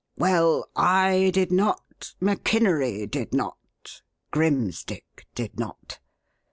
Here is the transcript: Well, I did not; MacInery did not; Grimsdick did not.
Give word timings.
Well, 0.17 0.67
I 0.75 1.29
did 1.31 1.51
not; 1.51 2.15
MacInery 2.19 3.05
did 3.05 3.35
not; 3.35 4.01
Grimsdick 4.33 5.27
did 5.35 5.59
not. 5.59 5.99